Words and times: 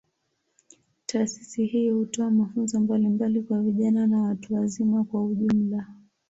Taasisi 1.05 1.65
hii 1.65 1.89
hutoa 1.89 2.31
mafunzo 2.31 2.79
mbalimbali 2.79 3.41
kwa 3.41 3.59
vijana 3.61 4.07
na 4.07 4.21
watu 4.21 4.53
wazima 4.53 5.03
kwa 5.03 5.25
ujumla. 5.25 5.87